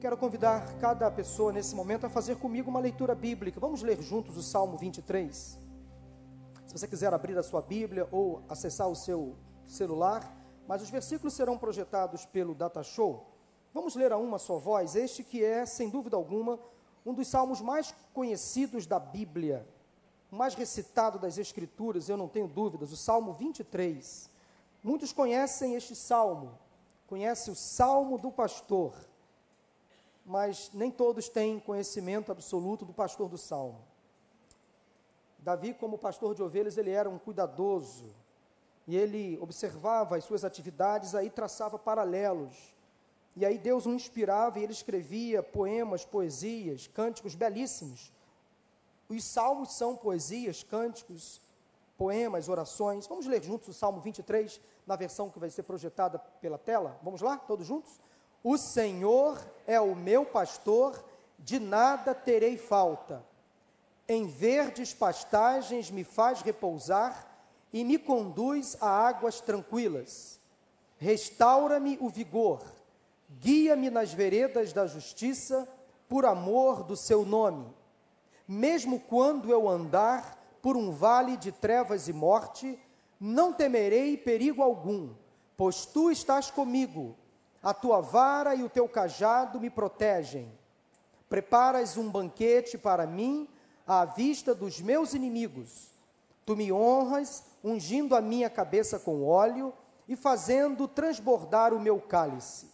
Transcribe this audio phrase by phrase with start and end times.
[0.00, 3.60] Quero convidar cada pessoa nesse momento a fazer comigo uma leitura bíblica.
[3.60, 5.58] Vamos ler juntos o Salmo 23.
[6.66, 9.36] Se você quiser abrir a sua Bíblia ou acessar o seu
[9.66, 10.34] celular,
[10.66, 13.26] mas os versículos serão projetados pelo Data Show.
[13.74, 16.58] Vamos ler a uma só voz, este que é, sem dúvida alguma,
[17.04, 19.68] um dos salmos mais conhecidos da Bíblia,
[20.32, 24.30] o mais recitado das Escrituras, eu não tenho dúvidas, o Salmo 23.
[24.82, 26.58] Muitos conhecem este salmo,
[27.06, 29.09] conhecem o Salmo do Pastor
[30.30, 33.84] mas nem todos têm conhecimento absoluto do pastor do salmo.
[35.40, 38.14] Davi, como pastor de ovelhas, ele era um cuidadoso,
[38.86, 42.72] e ele observava as suas atividades, aí traçava paralelos.
[43.34, 48.12] E aí Deus o inspirava e ele escrevia poemas, poesias, cânticos belíssimos.
[49.08, 51.40] Os salmos são poesias, cânticos,
[51.98, 53.04] poemas, orações.
[53.08, 57.00] Vamos ler juntos o Salmo 23, na versão que vai ser projetada pela tela?
[57.02, 58.00] Vamos lá, todos juntos?
[58.42, 61.04] O Senhor é o meu pastor,
[61.38, 63.22] de nada terei falta.
[64.08, 67.28] Em verdes pastagens me faz repousar
[67.70, 70.40] e me conduz a águas tranquilas.
[70.96, 72.62] Restaura-me o vigor,
[73.40, 75.68] guia-me nas veredas da justiça,
[76.08, 77.72] por amor do seu nome.
[78.48, 82.78] Mesmo quando eu andar por um vale de trevas e morte,
[83.20, 85.10] não temerei perigo algum,
[85.56, 87.16] pois tu estás comigo
[87.62, 90.50] a tua vara e o teu cajado me protegem.
[91.28, 93.48] Preparas um banquete para mim
[93.86, 95.90] à vista dos meus inimigos.
[96.44, 99.72] Tu me honras, ungindo a minha cabeça com óleo
[100.08, 102.70] e fazendo transbordar o meu cálice.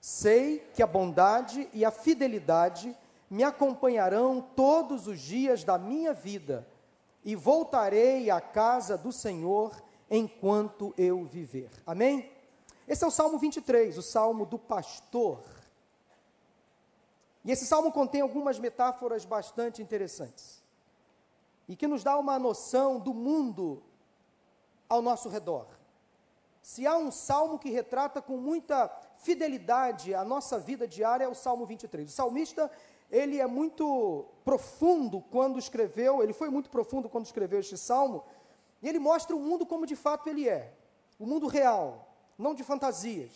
[0.00, 2.96] Sei que a bondade e a fidelidade
[3.28, 6.66] me acompanharão todos os dias da minha vida
[7.24, 11.68] e voltarei à casa do Senhor enquanto eu viver.
[11.86, 12.30] Amém?
[12.90, 15.44] Esse é o Salmo 23, o Salmo do pastor.
[17.44, 20.60] E esse salmo contém algumas metáforas bastante interessantes
[21.68, 23.80] e que nos dá uma noção do mundo
[24.88, 25.68] ao nosso redor.
[26.60, 31.34] Se há um salmo que retrata com muita fidelidade a nossa vida diária, é o
[31.34, 32.10] Salmo 23.
[32.10, 32.68] O salmista,
[33.08, 38.24] ele é muito profundo quando escreveu, ele foi muito profundo quando escreveu este salmo,
[38.82, 40.74] e ele mostra o mundo como de fato ele é,
[41.20, 42.09] o mundo real
[42.40, 43.30] não de fantasias.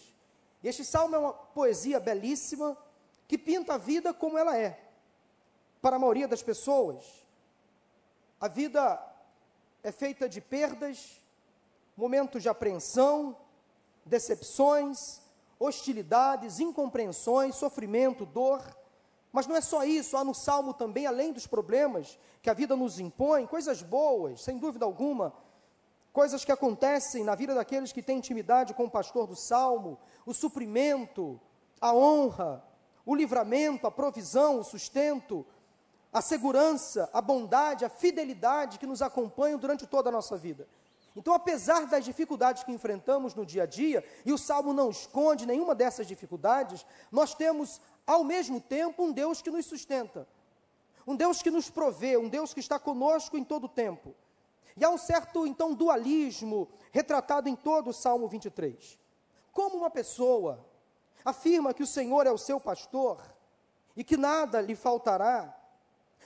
[0.63, 2.77] E este salmo é uma poesia belíssima
[3.29, 4.81] que pinta a vida como ela é.
[5.81, 7.05] Para a maioria das pessoas,
[8.41, 9.01] a vida
[9.83, 11.21] é feita de perdas,
[11.97, 13.37] momentos de apreensão,
[14.05, 15.21] decepções,
[15.59, 18.63] hostilidades, incompreensões, sofrimento, dor.
[19.31, 22.75] Mas não é só isso, há no salmo também, além dos problemas que a vida
[22.75, 25.35] nos impõe, coisas boas, sem dúvida alguma,
[26.15, 30.33] coisas que acontecem na vida daqueles que têm intimidade com o pastor do salmo, o
[30.33, 31.41] suprimento,
[31.81, 32.65] a honra,
[33.05, 35.45] o livramento, a provisão, o sustento,
[36.13, 40.69] a segurança, a bondade, a fidelidade que nos acompanham durante toda a nossa vida.
[41.17, 45.45] Então, apesar das dificuldades que enfrentamos no dia a dia, e o salmo não esconde
[45.45, 50.29] nenhuma dessas dificuldades, nós temos ao mesmo tempo um Deus que nos sustenta,
[51.05, 54.15] um Deus que nos provê, um Deus que está conosco em todo o tempo.
[54.77, 58.99] E há um certo, então, dualismo retratado em todo o Salmo 23.
[59.53, 60.65] Como uma pessoa
[61.25, 63.23] afirma que o Senhor é o seu pastor
[63.97, 65.57] e que nada lhe faltará,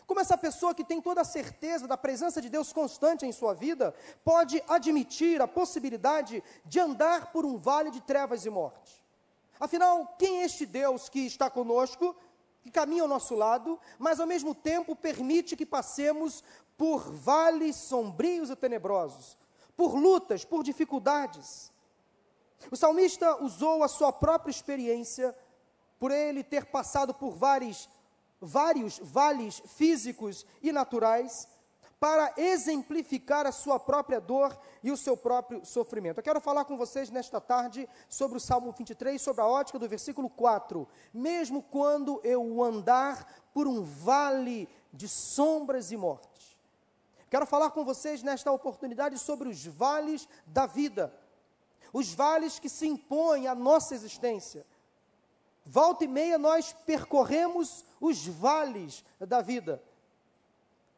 [0.07, 3.53] como essa pessoa que tem toda a certeza da presença de Deus constante em sua
[3.53, 3.95] vida,
[4.25, 9.05] pode admitir a possibilidade de andar por um vale de trevas e morte?
[9.61, 12.17] Afinal, quem é este Deus que está conosco,
[12.63, 16.43] que caminha ao nosso lado, mas ao mesmo tempo permite que passemos
[16.79, 19.37] por vales sombrios e tenebrosos,
[19.77, 21.73] por lutas, por dificuldades.
[22.71, 25.37] O salmista usou a sua própria experiência,
[25.99, 27.89] por ele ter passado por vários,
[28.41, 31.49] vários vales físicos e naturais,
[31.99, 36.19] para exemplificar a sua própria dor e o seu próprio sofrimento.
[36.19, 39.89] Eu quero falar com vocês nesta tarde sobre o Salmo 23, sobre a ótica do
[39.89, 40.87] versículo 4.
[41.13, 46.48] Mesmo quando eu andar por um vale de sombras e morte,
[47.31, 51.13] Quero falar com vocês nesta oportunidade sobre os vales da vida,
[51.93, 54.67] os vales que se impõem à nossa existência.
[55.65, 59.83] Volta e meia nós percorremos os vales da vida.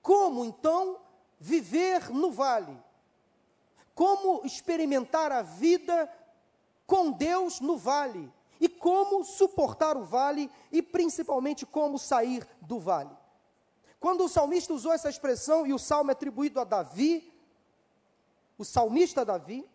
[0.01, 1.01] Como então
[1.41, 2.79] viver no vale?
[3.95, 6.09] Como experimentar a vida
[6.87, 8.33] com Deus no vale?
[8.61, 13.20] E como suportar o vale e principalmente como sair do vale?
[14.01, 17.31] Quando o salmista usou essa expressão, e o salmo é atribuído a Davi,
[18.57, 19.69] o salmista Davi,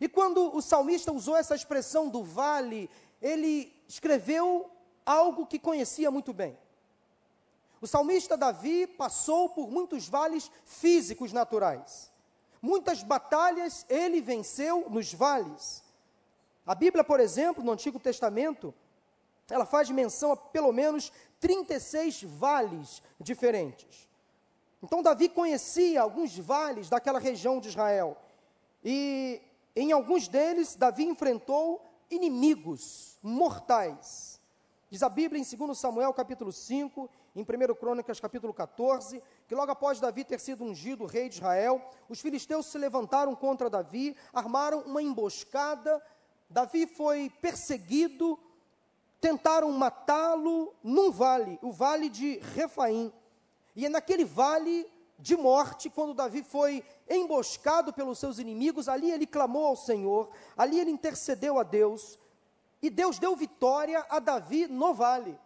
[0.00, 2.88] e quando o salmista usou essa expressão do vale,
[3.20, 4.70] ele escreveu
[5.04, 6.56] algo que conhecia muito bem.
[7.80, 12.12] O salmista Davi passou por muitos vales físicos naturais.
[12.60, 15.82] Muitas batalhas ele venceu nos vales.
[16.64, 18.72] A Bíblia, por exemplo, no Antigo Testamento,
[19.50, 21.12] ela faz menção a pelo menos
[21.42, 24.08] 36 vales diferentes.
[24.80, 28.16] Então, Davi conhecia alguns vales daquela região de Israel.
[28.84, 29.42] E
[29.74, 34.40] em alguns deles, Davi enfrentou inimigos mortais.
[34.88, 39.72] Diz a Bíblia em 2 Samuel capítulo 5, em 1 Crônicas capítulo 14, que logo
[39.72, 44.82] após Davi ter sido ungido rei de Israel, os filisteus se levantaram contra Davi, armaram
[44.82, 46.00] uma emboscada,
[46.48, 48.38] Davi foi perseguido,
[49.22, 53.12] tentaram matá-lo num vale, o vale de Refaim.
[53.76, 54.84] E é naquele vale
[55.16, 60.80] de morte, quando Davi foi emboscado pelos seus inimigos, ali ele clamou ao Senhor, ali
[60.80, 62.18] ele intercedeu a Deus,
[62.82, 65.38] e Deus deu vitória a Davi no vale.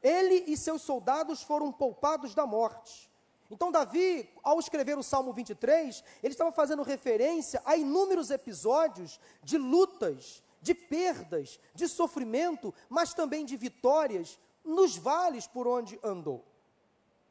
[0.00, 3.10] Ele e seus soldados foram poupados da morte.
[3.50, 9.58] Então, Davi, ao escrever o Salmo 23, ele estava fazendo referência a inúmeros episódios de
[9.58, 16.44] lutas, de perdas, de sofrimento, mas também de vitórias nos vales por onde andou.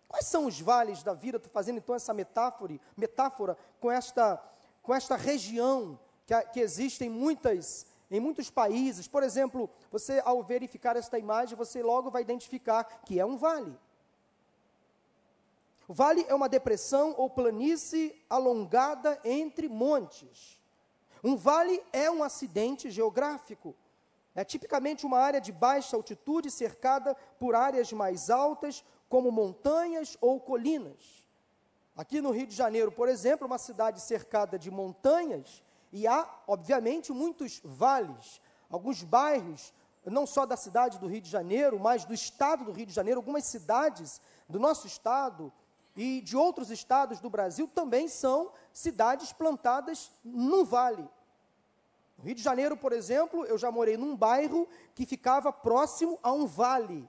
[0.08, 1.38] Quais são os vales da vida?
[1.38, 4.44] Estou fazendo então essa metáfora, metáfora com esta,
[4.82, 10.42] com esta região que, que existe em muitas em muitos países, por exemplo, você ao
[10.42, 13.78] verificar esta imagem, você logo vai identificar que é um vale.
[15.88, 20.59] O vale é uma depressão ou planície alongada entre montes.
[21.24, 23.76] Um vale é um acidente geográfico.
[24.36, 30.40] É tipicamente uma área de baixa altitude cercada por áreas mais altas, como montanhas ou
[30.40, 31.24] colinas.
[31.96, 35.62] Aqui no Rio de Janeiro, por exemplo, uma cidade cercada de montanhas,
[35.92, 38.40] e há, obviamente, muitos vales,
[38.70, 39.74] alguns bairros,
[40.06, 43.20] não só da cidade do Rio de Janeiro, mas do estado do Rio de Janeiro,
[43.20, 45.52] algumas cidades do nosso estado
[46.00, 51.06] e de outros estados do Brasil também são cidades plantadas num vale.
[52.18, 54.66] No Rio de Janeiro, por exemplo, eu já morei num bairro
[54.96, 57.06] que ficava próximo a um vale.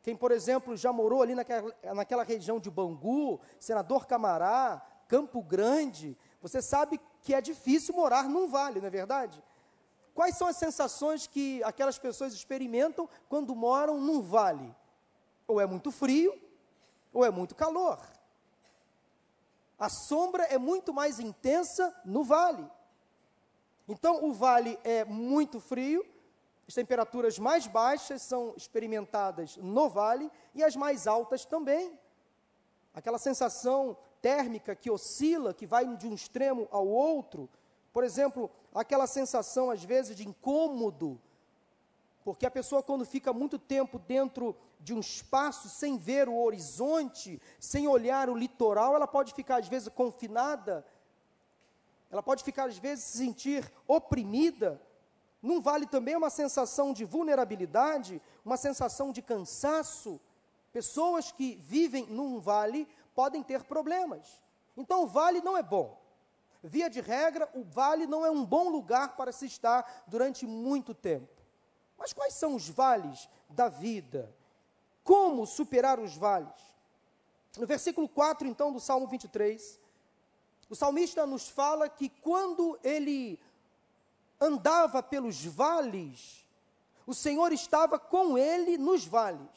[0.00, 6.16] Quem, por exemplo, já morou ali naquela, naquela região de Bangu, Senador Camará, Campo Grande,
[6.40, 9.44] você sabe que é difícil morar num vale, não é verdade?
[10.14, 14.74] Quais são as sensações que aquelas pessoas experimentam quando moram num vale?
[15.46, 16.45] Ou é muito frio,
[17.16, 17.98] ou é muito calor.
[19.78, 22.70] A sombra é muito mais intensa no vale.
[23.88, 26.04] Então, o vale é muito frio,
[26.68, 31.98] as temperaturas mais baixas são experimentadas no vale e as mais altas também.
[32.92, 37.48] Aquela sensação térmica que oscila, que vai de um extremo ao outro.
[37.94, 41.18] Por exemplo, aquela sensação, às vezes, de incômodo,
[42.26, 47.40] porque a pessoa, quando fica muito tempo dentro de um espaço, sem ver o horizonte,
[47.60, 50.84] sem olhar o litoral, ela pode ficar, às vezes, confinada,
[52.10, 54.82] ela pode ficar, às vezes, se sentir oprimida.
[55.40, 60.20] Não vale também uma sensação de vulnerabilidade, uma sensação de cansaço.
[60.72, 64.42] Pessoas que vivem num vale podem ter problemas.
[64.76, 65.96] Então o vale não é bom.
[66.60, 70.92] Via de regra, o vale não é um bom lugar para se estar durante muito
[70.92, 71.35] tempo.
[72.06, 74.32] Mas quais são os vales da vida?
[75.02, 76.54] Como superar os vales?
[77.56, 79.80] No versículo 4, então, do Salmo 23,
[80.70, 83.40] o salmista nos fala que quando ele
[84.40, 86.46] andava pelos vales,
[87.04, 89.50] o Senhor estava com ele nos vales.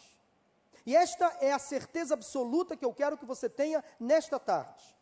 [0.88, 4.98] E esta é a certeza absoluta que eu quero que você tenha nesta tarde.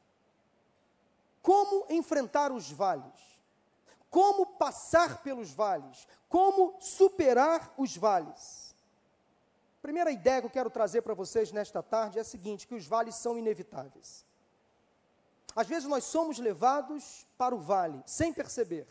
[1.42, 3.37] Como enfrentar os vales?
[4.17, 6.07] Como passar pelos vales?
[6.27, 8.74] Como superar os vales?
[9.79, 12.88] Primeira ideia que eu quero trazer para vocês nesta tarde é a seguinte: que os
[12.88, 14.25] vales são inevitáveis.
[15.55, 18.88] Às vezes nós somos levados para o vale sem perceber,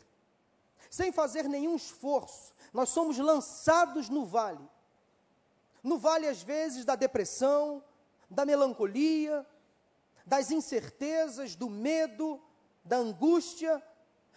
[0.88, 4.64] sem fazer nenhum esforço, nós somos lançados no vale
[5.82, 7.82] no vale, às vezes, da depressão,
[8.30, 9.44] da melancolia,
[10.24, 12.40] das incertezas, do medo,
[12.84, 13.82] da angústia.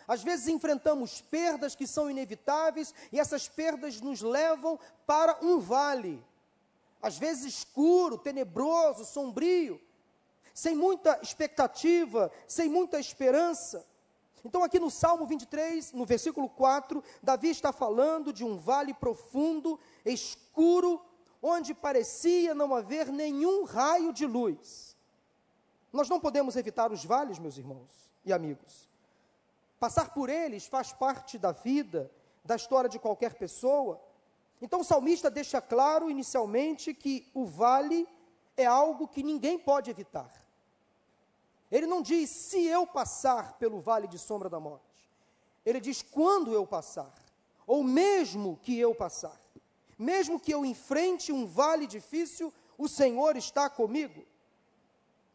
[0.09, 6.25] Às vezes enfrentamos perdas que são inevitáveis e essas perdas nos levam para um vale,
[6.99, 9.79] às vezes escuro, tenebroso, sombrio,
[10.51, 13.85] sem muita expectativa, sem muita esperança.
[14.43, 19.79] Então, aqui no Salmo 23, no versículo 4, Davi está falando de um vale profundo,
[20.03, 20.99] escuro,
[21.39, 24.97] onde parecia não haver nenhum raio de luz.
[25.93, 28.89] Nós não podemos evitar os vales, meus irmãos e amigos.
[29.79, 32.11] Passar por eles faz parte da vida,
[32.43, 34.01] da história de qualquer pessoa.
[34.61, 38.07] Então o salmista deixa claro inicialmente que o vale
[38.57, 40.29] é algo que ninguém pode evitar.
[41.71, 44.83] Ele não diz se eu passar pelo vale de sombra da morte.
[45.65, 47.13] Ele diz quando eu passar,
[47.65, 49.39] ou mesmo que eu passar.
[49.97, 54.25] Mesmo que eu enfrente um vale difícil, o Senhor está comigo.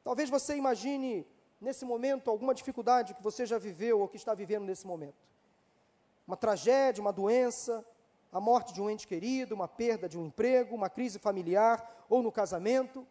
[0.03, 1.27] Talvez você imagine
[1.65, 5.17] nesse momento alguma dificuldade que você já viveu ou que está vivendo nesse momento.
[6.27, 7.85] Uma tragédia, uma doença,
[8.31, 12.23] a morte de um ente querido, uma perda de um emprego, uma crise familiar ou
[12.23, 13.07] no casamento.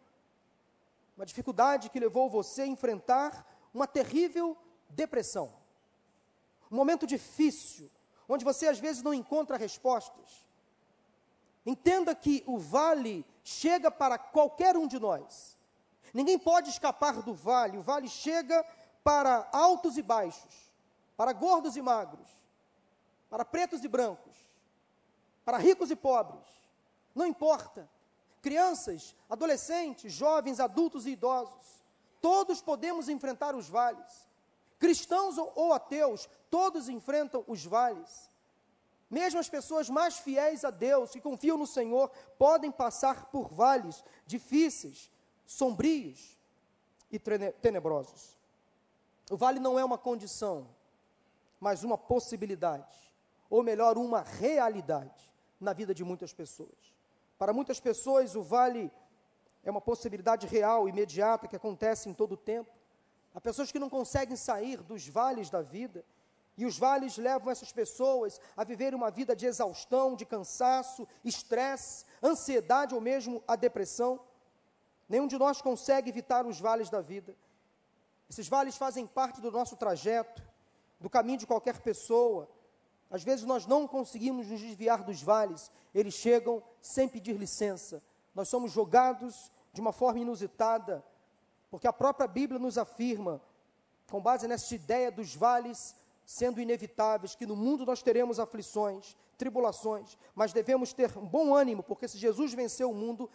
[1.16, 4.56] Uma dificuldade que levou você a enfrentar uma terrível
[4.88, 5.52] depressão.
[6.70, 7.90] Um momento difícil,
[8.28, 10.44] onde você às vezes não encontra respostas.
[11.66, 15.53] Entenda que o vale chega para qualquer um de nós.
[16.14, 17.76] Ninguém pode escapar do vale.
[17.76, 18.64] O vale chega
[19.02, 20.72] para altos e baixos,
[21.16, 22.28] para gordos e magros,
[23.28, 24.36] para pretos e brancos,
[25.44, 26.46] para ricos e pobres.
[27.12, 27.90] Não importa.
[28.40, 31.82] Crianças, adolescentes, jovens, adultos e idosos.
[32.20, 34.28] Todos podemos enfrentar os vales.
[34.78, 38.30] Cristãos ou ateus, todos enfrentam os vales.
[39.10, 44.04] Mesmo as pessoas mais fiéis a Deus, que confiam no Senhor, podem passar por vales
[44.26, 45.10] difíceis,
[45.44, 46.38] sombrios
[47.10, 48.36] e tenebrosos.
[49.30, 50.68] O vale não é uma condição,
[51.60, 53.12] mas uma possibilidade,
[53.48, 56.94] ou melhor, uma realidade na vida de muitas pessoas.
[57.38, 58.90] Para muitas pessoas, o vale
[59.62, 62.70] é uma possibilidade real, imediata, que acontece em todo o tempo.
[63.34, 66.04] Há pessoas que não conseguem sair dos vales da vida,
[66.56, 72.04] e os vales levam essas pessoas a viver uma vida de exaustão, de cansaço, estresse,
[72.22, 74.20] ansiedade ou mesmo a depressão.
[75.08, 77.36] Nenhum de nós consegue evitar os vales da vida.
[78.28, 80.42] Esses vales fazem parte do nosso trajeto,
[80.98, 82.48] do caminho de qualquer pessoa.
[83.10, 88.02] Às vezes nós não conseguimos nos desviar dos vales, eles chegam sem pedir licença.
[88.34, 91.04] Nós somos jogados de uma forma inusitada,
[91.70, 93.40] porque a própria Bíblia nos afirma,
[94.10, 95.94] com base nessa ideia dos vales
[96.24, 101.82] sendo inevitáveis, que no mundo nós teremos aflições, tribulações, mas devemos ter um bom ânimo,
[101.82, 103.28] porque se Jesus venceu o mundo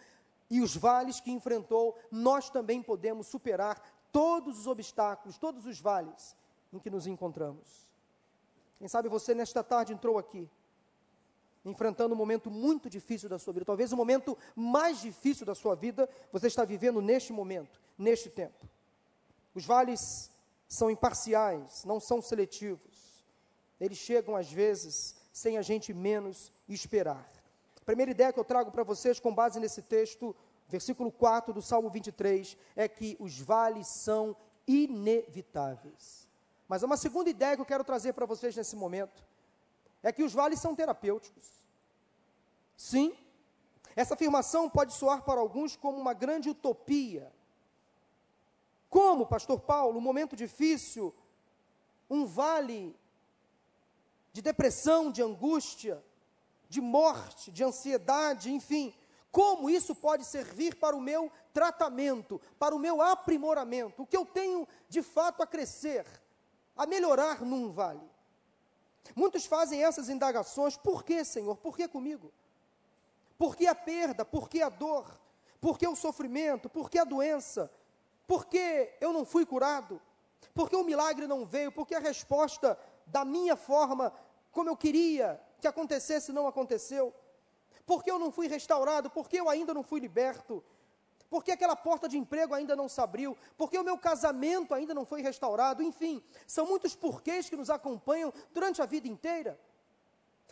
[0.50, 3.80] e os vales que enfrentou, nós também podemos superar
[4.10, 6.36] todos os obstáculos, todos os vales
[6.72, 7.88] em que nos encontramos.
[8.78, 10.50] Quem sabe você nesta tarde entrou aqui,
[11.64, 15.76] enfrentando um momento muito difícil da sua vida, talvez o momento mais difícil da sua
[15.76, 18.68] vida, você está vivendo neste momento, neste tempo.
[19.54, 20.30] Os vales
[20.66, 23.24] são imparciais, não são seletivos.
[23.78, 27.30] Eles chegam às vezes sem a gente menos esperar.
[27.90, 30.32] Primeira ideia que eu trago para vocês com base nesse texto,
[30.68, 36.28] versículo 4 do Salmo 23, é que os vales são inevitáveis.
[36.68, 39.26] Mas há uma segunda ideia que eu quero trazer para vocês nesse momento,
[40.04, 41.44] é que os vales são terapêuticos.
[42.76, 43.12] Sim,
[43.96, 47.32] essa afirmação pode soar para alguns como uma grande utopia,
[48.88, 51.12] como, pastor Paulo, um momento difícil,
[52.08, 52.96] um vale
[54.32, 56.00] de depressão, de angústia,
[56.70, 58.94] de morte, de ansiedade, enfim,
[59.32, 64.24] como isso pode servir para o meu tratamento, para o meu aprimoramento, o que eu
[64.24, 66.06] tenho de fato a crescer,
[66.76, 68.08] a melhorar num vale.
[69.16, 71.56] Muitos fazem essas indagações, por que, Senhor?
[71.56, 72.32] Por que comigo?
[73.36, 74.24] Por que a perda?
[74.24, 75.20] Por que a dor?
[75.60, 76.68] Por que o sofrimento?
[76.68, 77.68] Por que a doença?
[78.28, 80.00] Por que eu não fui curado?
[80.54, 81.72] Por que o milagre não veio?
[81.72, 84.12] Por que a resposta da minha forma,
[84.52, 87.14] como eu queria que acontecesse, não aconteceu?
[87.86, 89.10] Por que eu não fui restaurado?
[89.10, 90.62] Por que eu ainda não fui liberto?
[91.28, 93.36] Por que aquela porta de emprego ainda não se abriu?
[93.56, 95.80] Por que o meu casamento ainda não foi restaurado?
[95.82, 99.58] Enfim, são muitos porquês que nos acompanham durante a vida inteira.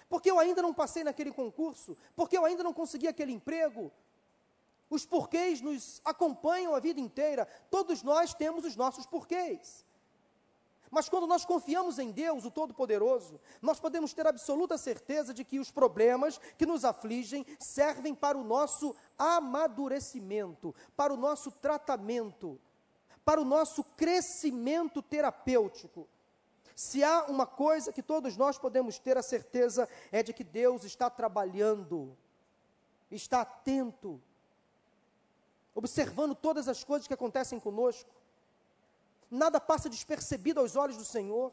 [0.09, 1.97] Por que eu ainda não passei naquele concurso?
[2.15, 3.91] Por que eu ainda não consegui aquele emprego?
[4.89, 7.47] Os porquês nos acompanham a vida inteira.
[7.71, 9.85] Todos nós temos os nossos porquês.
[10.91, 15.59] Mas quando nós confiamos em Deus, o Todo-Poderoso, nós podemos ter absoluta certeza de que
[15.59, 22.59] os problemas que nos afligem servem para o nosso amadurecimento, para o nosso tratamento,
[23.25, 26.09] para o nosso crescimento terapêutico.
[26.75, 30.85] Se há uma coisa que todos nós podemos ter a certeza é de que Deus
[30.85, 32.17] está trabalhando,
[33.11, 34.21] está atento
[35.79, 38.11] observando todas as coisas que acontecem conosco.
[39.31, 41.53] Nada passa despercebido aos olhos do Senhor.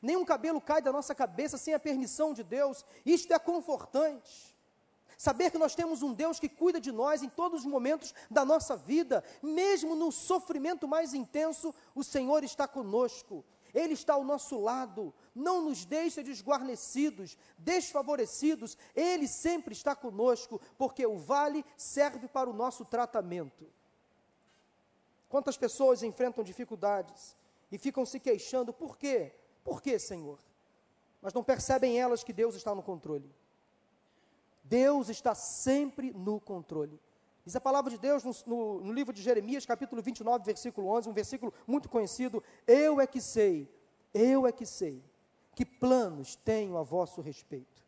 [0.00, 2.84] Nenhum cabelo cai da nossa cabeça sem a permissão de Deus.
[3.04, 4.52] Isto é confortante.
[5.18, 8.44] Saber que nós temos um Deus que cuida de nós em todos os momentos da
[8.44, 13.44] nossa vida, mesmo no sofrimento mais intenso, o Senhor está conosco.
[13.72, 21.06] Ele está ao nosso lado, não nos deixa desguarnecidos, desfavorecidos, Ele sempre está conosco, porque
[21.06, 23.66] o vale serve para o nosso tratamento.
[25.32, 27.34] Quantas pessoas enfrentam dificuldades
[27.70, 29.32] e ficam se queixando, por quê?
[29.64, 30.38] Por quê, Senhor?
[31.22, 33.34] Mas não percebem elas que Deus está no controle.
[34.62, 37.00] Deus está sempre no controle.
[37.46, 41.08] Diz a palavra de Deus no, no, no, livro de Jeremias, capítulo 29, versículo 11,
[41.08, 42.44] um versículo muito conhecido.
[42.66, 43.66] Eu é que sei,
[44.12, 45.02] eu é que sei,
[45.54, 47.82] que planos tenho a vosso respeito.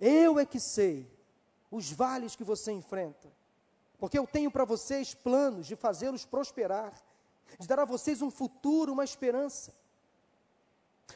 [0.00, 1.06] Eu é que sei
[1.70, 3.30] os vales que você enfrenta.
[3.98, 6.92] Porque eu tenho para vocês planos de fazê-los prosperar,
[7.58, 9.74] de dar a vocês um futuro, uma esperança.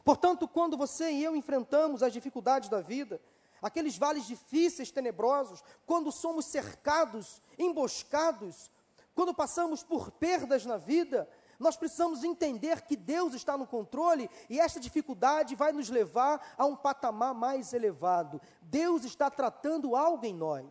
[0.04, 3.20] Portanto, quando você e eu enfrentamos as dificuldades da vida,
[3.60, 8.70] aqueles vales difíceis, tenebrosos, quando somos cercados, emboscados,
[9.14, 14.58] quando passamos por perdas na vida, nós precisamos entender que Deus está no controle e
[14.58, 18.40] esta dificuldade vai nos levar a um patamar mais elevado.
[18.62, 20.64] Deus está tratando algo em nós,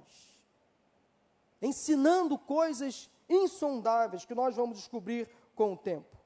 [1.61, 6.17] ensinando coisas insondáveis que nós vamos descobrir com o tempo.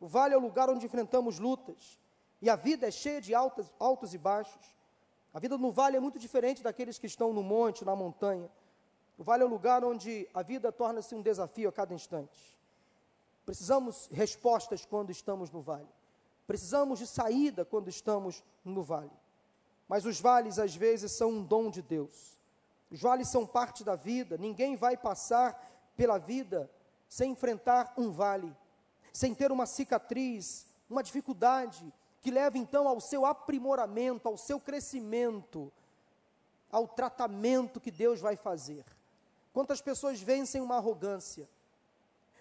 [0.00, 1.98] O vale é o lugar onde enfrentamos lutas,
[2.40, 4.76] e a vida é cheia de altos, altos e baixos.
[5.34, 8.48] A vida no vale é muito diferente daqueles que estão no monte, na montanha.
[9.18, 12.56] O vale é o lugar onde a vida torna-se um desafio a cada instante.
[13.44, 15.88] Precisamos respostas quando estamos no vale.
[16.46, 19.10] Precisamos de saída quando estamos no vale.
[19.88, 22.37] Mas os vales, às vezes, são um dom de Deus.
[22.90, 24.36] Os vales são parte da vida.
[24.36, 26.70] Ninguém vai passar pela vida
[27.08, 28.54] sem enfrentar um vale,
[29.12, 35.72] sem ter uma cicatriz, uma dificuldade, que leva então ao seu aprimoramento, ao seu crescimento,
[36.70, 38.84] ao tratamento que Deus vai fazer.
[39.52, 41.48] Quantas pessoas vencem uma arrogância?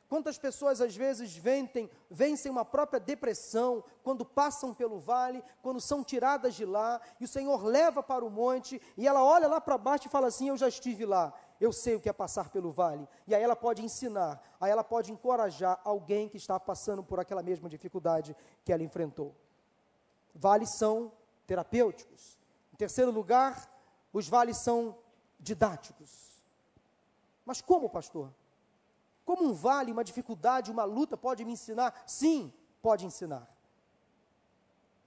[0.07, 6.03] Quantas pessoas às vezes vencem, vencem uma própria depressão quando passam pelo vale, quando são
[6.03, 9.77] tiradas de lá, e o Senhor leva para o monte, e ela olha lá para
[9.77, 12.71] baixo e fala assim: Eu já estive lá, eu sei o que é passar pelo
[12.71, 13.07] vale.
[13.27, 17.43] E aí ela pode ensinar, aí ela pode encorajar alguém que está passando por aquela
[17.43, 19.35] mesma dificuldade que ela enfrentou
[20.37, 21.11] vales são
[21.45, 22.37] terapêuticos.
[22.73, 23.69] Em terceiro lugar,
[24.13, 24.97] os vales são
[25.39, 26.43] didáticos.
[27.45, 28.31] Mas como, pastor?
[29.27, 32.01] Como um vale, uma dificuldade, uma luta pode me ensinar?
[32.07, 32.49] Sim,
[32.81, 33.45] pode ensinar.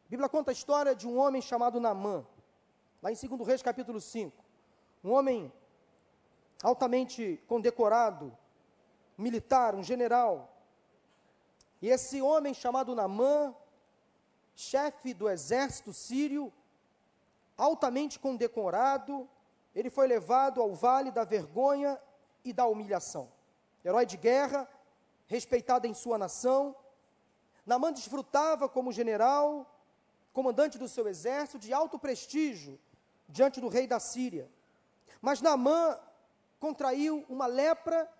[0.04, 2.26] A Bíblia conta a história de um homem chamado Namã,
[3.00, 4.44] lá em 2 Reis capítulo 5.
[5.02, 5.50] Um homem
[6.62, 8.37] altamente condecorado,
[9.16, 10.54] militar, um general.
[11.80, 13.54] E esse homem chamado Namã,
[14.54, 16.52] chefe do exército sírio,
[17.56, 19.26] altamente condecorado,
[19.74, 21.98] ele foi levado ao vale da vergonha
[22.44, 23.39] e da humilhação.
[23.84, 24.68] Herói de guerra,
[25.26, 26.76] respeitado em sua nação,
[27.64, 29.64] Namã desfrutava como general,
[30.32, 32.80] comandante do seu exército, de alto prestígio
[33.28, 34.50] diante do rei da Síria.
[35.20, 35.98] Mas Namã
[36.58, 38.10] contraiu uma lepra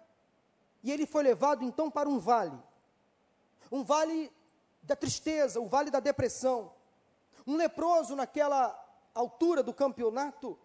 [0.83, 2.59] e ele foi levado então para um vale.
[3.71, 4.33] Um vale
[4.83, 6.73] da tristeza, o vale da depressão.
[7.47, 8.79] Um leproso naquela
[9.15, 10.59] altura do campeonato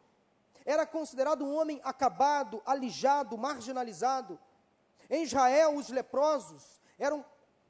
[0.66, 4.40] era considerado um homem acabado, alijado, marginalizado.
[5.10, 7.26] Em Israel, os leprosos eram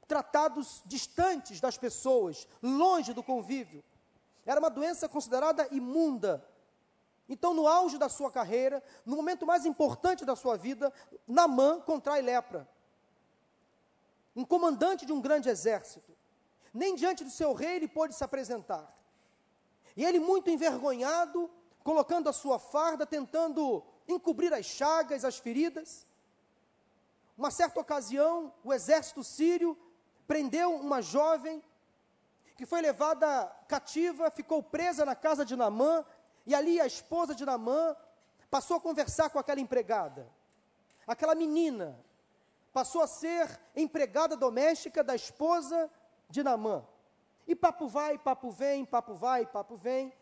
[0.06, 3.82] tratados distantes das pessoas, longe do convívio.
[4.44, 6.46] Era uma doença considerada imunda.
[7.28, 10.92] Então, no auge da sua carreira, no momento mais importante da sua vida,
[11.26, 12.68] Namã contrai lepra.
[14.34, 16.16] Um comandante de um grande exército
[16.76, 18.94] nem diante do seu rei ele pôde se apresentar.
[19.96, 21.50] E ele, muito envergonhado,
[21.82, 26.06] colocando a sua farda, tentando encobrir as chagas, as feridas.
[27.36, 29.76] Uma certa ocasião, o exército sírio
[30.26, 31.62] prendeu uma jovem
[32.56, 36.04] que foi levada cativa, ficou presa na casa de Namã,
[36.46, 37.94] e ali a esposa de Namã
[38.50, 40.26] passou a conversar com aquela empregada.
[41.06, 41.98] Aquela menina
[42.72, 45.90] passou a ser empregada doméstica da esposa
[46.30, 46.84] de Namã.
[47.46, 50.12] E papo vai, papo vem, papo vai, papo vem.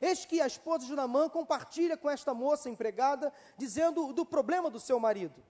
[0.00, 4.80] Eis que a esposa de Namã compartilha com esta moça empregada, dizendo do problema do
[4.80, 5.42] seu marido.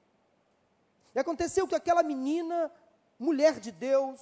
[1.17, 2.71] E aconteceu que aquela menina,
[3.19, 4.21] mulher de Deus,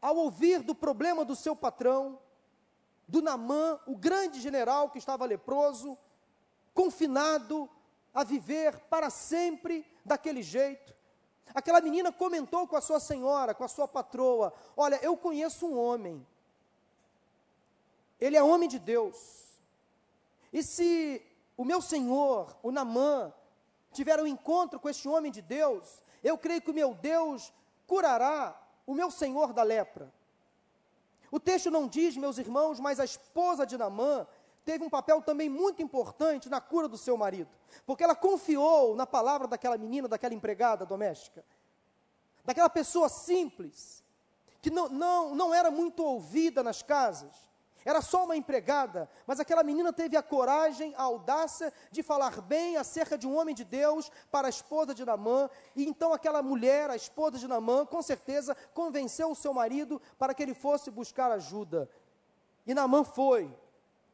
[0.00, 2.18] ao ouvir do problema do seu patrão,
[3.06, 5.98] do Namã, o grande general que estava leproso,
[6.72, 7.68] confinado
[8.14, 10.96] a viver para sempre daquele jeito,
[11.54, 15.78] Aquela menina comentou com a sua senhora, com a sua patroa: Olha, eu conheço um
[15.78, 16.26] homem.
[18.20, 19.46] Ele é homem de Deus.
[20.52, 21.22] E se
[21.56, 23.32] o meu senhor, o Namã,
[23.96, 27.52] tiver um encontro com este homem de Deus, eu creio que o meu Deus
[27.86, 30.12] curará o meu senhor da lepra.
[31.30, 34.26] O texto não diz, meus irmãos, mas a esposa de Namã
[34.64, 37.50] teve um papel também muito importante na cura do seu marido,
[37.84, 41.44] porque ela confiou na palavra daquela menina, daquela empregada doméstica,
[42.44, 44.04] daquela pessoa simples,
[44.60, 47.34] que não, não, não era muito ouvida nas casas,
[47.86, 52.76] era só uma empregada, mas aquela menina teve a coragem, a audácia de falar bem
[52.76, 56.90] acerca de um homem de Deus para a esposa de Namã, e então aquela mulher,
[56.90, 61.30] a esposa de Namã, com certeza convenceu o seu marido para que ele fosse buscar
[61.30, 61.88] ajuda.
[62.66, 63.56] E Namã foi,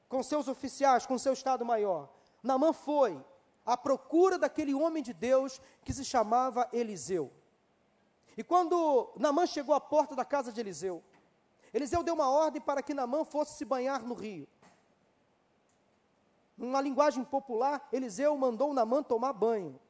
[0.07, 2.11] com seus oficiais, com seu estado maior.
[2.43, 3.19] Namã foi
[3.65, 7.33] à procura daquele homem de Deus que se chamava Eliseu.
[8.37, 11.03] E quando Namã chegou à porta da casa de Eliseu,
[11.73, 14.47] Eliseu deu uma ordem para que Namã fosse se banhar no rio.
[16.57, 19.81] Numa linguagem popular, Eliseu mandou Namã tomar banho.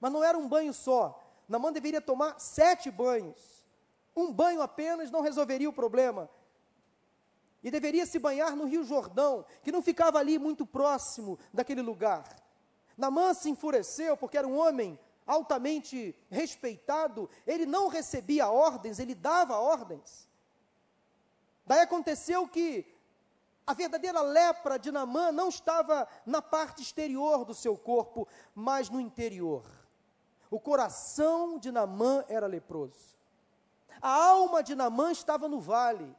[0.00, 1.22] Mas não era um banho só.
[1.48, 3.64] Namã deveria tomar sete banhos.
[4.14, 6.28] Um banho apenas não resolveria o problema.
[7.62, 12.24] E deveria se banhar no Rio Jordão, que não ficava ali muito próximo daquele lugar.
[12.96, 19.58] Namã se enfureceu porque era um homem altamente respeitado, ele não recebia ordens, ele dava
[19.58, 20.28] ordens.
[21.66, 22.86] Daí aconteceu que
[23.66, 29.00] a verdadeira lepra de Namã não estava na parte exterior do seu corpo, mas no
[29.00, 29.64] interior.
[30.50, 33.16] O coração de Namã era leproso.
[34.00, 36.14] A alma de Namã estava no vale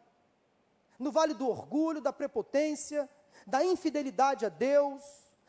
[0.99, 3.09] no vale do orgulho, da prepotência,
[3.45, 5.01] da infidelidade a Deus,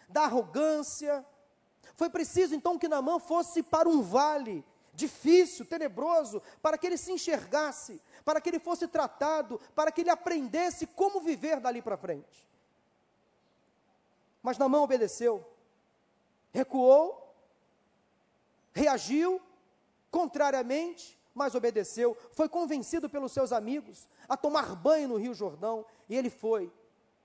[0.08, 1.24] da arrogância.
[1.96, 4.64] Foi preciso então que Namã fosse para um vale
[4.98, 10.10] difícil, tenebroso, para que ele se enxergasse, para que ele fosse tratado, para que ele
[10.10, 12.46] aprendesse como viver dali para frente.
[14.42, 15.46] Mas Namã obedeceu,
[16.50, 17.32] recuou,
[18.72, 19.40] reagiu,
[20.10, 26.16] contrariamente, mas obedeceu, foi convencido pelos seus amigos a tomar banho no Rio Jordão, e
[26.16, 26.72] ele foi.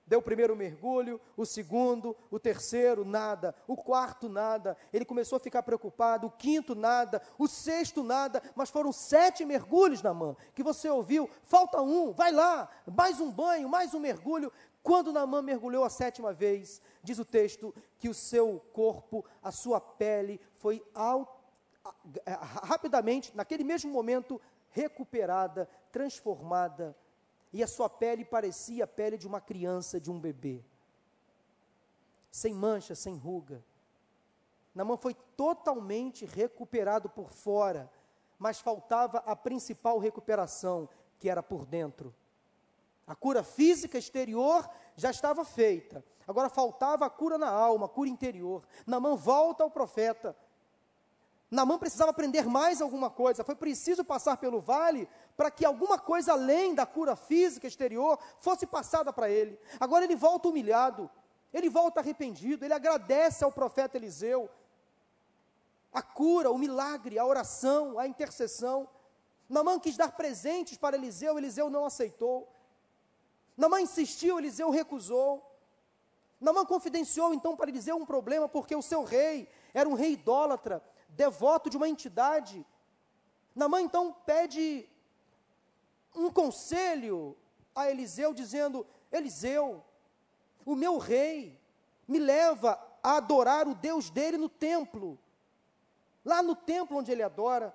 [0.06, 3.54] Deu o primeiro mergulho, o segundo, o terceiro, nada.
[3.66, 4.76] O quarto, nada.
[4.92, 6.26] Ele começou a ficar preocupado.
[6.26, 7.22] O quinto, nada.
[7.38, 8.42] O sexto, nada.
[8.54, 11.28] Mas foram sete mergulhos na mão que você ouviu.
[11.44, 12.68] Falta um, vai lá.
[12.86, 14.52] Mais um banho, mais um mergulho.
[14.82, 19.80] Quando Namã mergulhou a sétima vez, diz o texto que o seu corpo, a sua
[19.80, 20.84] pele foi
[22.62, 24.38] rapidamente, naquele mesmo momento,
[24.68, 26.94] recuperada, transformada
[27.54, 30.60] e a sua pele parecia a pele de uma criança, de um bebê.
[32.28, 33.64] Sem mancha, sem ruga.
[34.74, 37.88] Namã foi totalmente recuperado por fora,
[38.40, 40.88] mas faltava a principal recuperação,
[41.20, 42.12] que era por dentro.
[43.06, 46.04] A cura física exterior já estava feita.
[46.26, 48.64] Agora faltava a cura na alma, a cura interior.
[48.84, 50.36] Namã volta ao profeta.
[51.54, 53.44] Namã precisava aprender mais alguma coisa.
[53.44, 58.66] Foi preciso passar pelo vale para que alguma coisa além da cura física exterior fosse
[58.66, 59.56] passada para ele.
[59.78, 61.08] Agora ele volta humilhado,
[61.52, 64.50] ele volta arrependido, ele agradece ao profeta Eliseu
[65.92, 68.88] a cura, o milagre, a oração, a intercessão.
[69.48, 72.52] Namã quis dar presentes para Eliseu, Eliseu não aceitou.
[73.56, 75.40] Namã insistiu, Eliseu recusou.
[76.40, 80.82] Namã confidenciou então para Eliseu um problema, porque o seu rei era um rei idólatra,
[81.14, 82.64] devoto de uma entidade.
[83.54, 84.88] Namã então pede
[86.14, 87.36] um conselho
[87.74, 89.84] a Eliseu, dizendo: Eliseu,
[90.64, 91.58] o meu rei
[92.06, 95.18] me leva a adorar o Deus dele no templo,
[96.24, 97.74] lá no templo onde ele adora.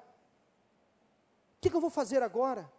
[1.57, 2.71] O que, que eu vou fazer agora?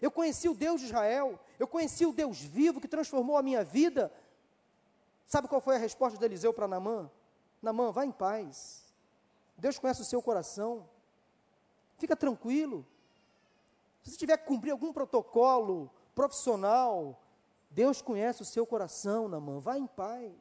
[0.00, 3.64] Eu conheci o Deus de Israel, eu conheci o Deus vivo que transformou a minha
[3.64, 4.12] vida.
[5.26, 7.10] Sabe qual foi a resposta de Eliseu para Namã?
[7.60, 8.87] Namã, vá em paz.
[9.58, 10.88] Deus conhece o seu coração.
[11.98, 12.86] Fica tranquilo.
[14.02, 17.20] Se você tiver que cumprir algum protocolo profissional,
[17.68, 19.58] Deus conhece o seu coração, Namã.
[19.58, 20.32] Vá em paz.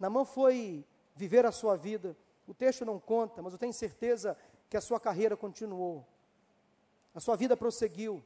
[0.00, 2.16] Namã foi viver a sua vida.
[2.48, 4.36] O texto não conta, mas eu tenho certeza
[4.68, 6.04] que a sua carreira continuou.
[7.14, 8.22] A sua vida prosseguiu.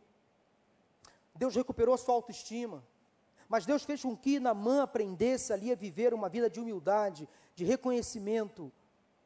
[1.35, 2.85] Deus recuperou a sua autoestima.
[3.49, 7.65] Mas Deus fez com que Namã aprendesse ali a viver uma vida de humildade, de
[7.65, 8.73] reconhecimento.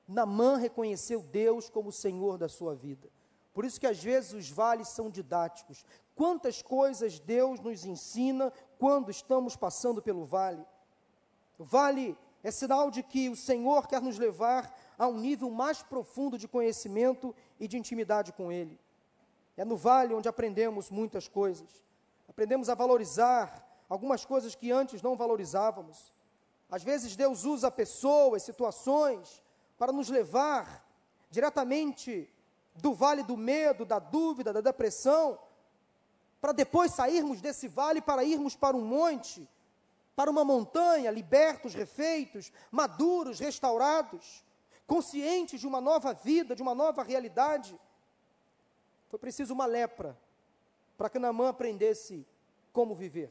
[0.07, 3.09] Namã reconheceu Deus como o Senhor da sua vida.
[3.53, 5.85] Por isso que às vezes os vales são didáticos.
[6.15, 10.65] Quantas coisas Deus nos ensina quando estamos passando pelo vale.
[11.59, 15.83] O vale é sinal de que o Senhor quer nos levar a um nível mais
[15.83, 18.79] profundo de conhecimento e de intimidade com Ele.
[19.57, 21.83] É no vale onde aprendemos muitas coisas.
[22.29, 26.13] Aprendemos a valorizar algumas coisas que antes não valorizávamos.
[26.69, 29.44] Às vezes Deus usa pessoas, situações,
[29.79, 30.85] para nos levar
[31.31, 32.31] diretamente
[32.77, 35.39] do vale do medo, da dúvida, da depressão,
[36.41, 39.49] para depois sairmos desse vale para irmos para um monte,
[40.15, 44.45] para uma montanha, libertos, refeitos, maduros, restaurados,
[44.87, 47.79] conscientes de uma nova vida, de uma nova realidade.
[49.09, 50.19] Foi preciso uma lepra
[50.97, 52.27] para que Naamã aprendesse
[52.73, 53.31] como viver.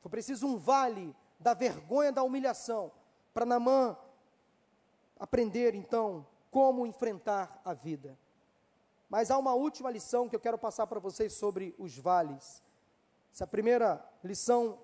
[0.00, 2.90] Foi preciso um vale da vergonha, da humilhação,
[3.34, 3.96] para Naamã
[5.18, 8.16] aprender então como enfrentar a vida.
[9.08, 12.62] Mas há uma última lição que eu quero passar para vocês sobre os vales.
[13.32, 14.78] Essa primeira lição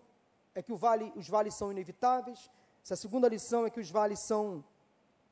[0.54, 2.50] é que vale, os vales são inevitáveis.
[2.84, 4.64] Essa segunda lição é que os vales são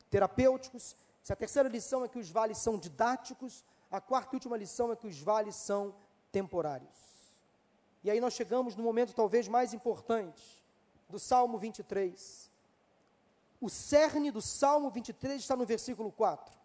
[0.08, 0.96] terapêuticos.
[1.22, 3.64] Essa terceira lição é que os vales são didáticos.
[3.90, 5.94] A quarta e última lição é que os vales são
[6.32, 6.98] temporários.
[8.02, 10.64] E aí nós chegamos no momento talvez mais importante
[11.08, 12.49] do Salmo 23.
[13.60, 16.58] O cerne do Salmo 23 está no versículo 4.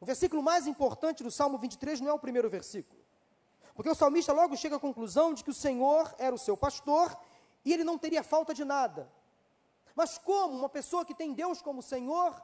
[0.00, 3.02] O versículo mais importante do Salmo 23 não é o primeiro versículo.
[3.74, 7.16] Porque o salmista logo chega à conclusão de que o Senhor era o seu pastor
[7.64, 9.10] e ele não teria falta de nada.
[9.94, 12.40] Mas como uma pessoa que tem Deus como Senhor,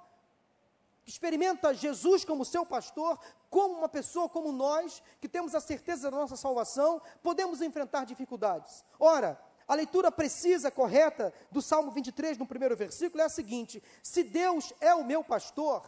[1.04, 6.10] que experimenta Jesus como seu pastor, como uma pessoa como nós, que temos a certeza
[6.10, 8.84] da nossa salvação, podemos enfrentar dificuldades.
[8.98, 14.24] Ora, a leitura precisa, correta, do Salmo 23, no primeiro versículo, é a seguinte: Se
[14.24, 15.87] Deus é o meu pastor,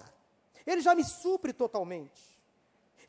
[0.65, 2.39] Ele já me supre totalmente.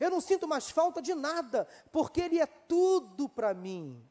[0.00, 4.04] Eu não sinto mais falta de nada, porque Ele é tudo para mim.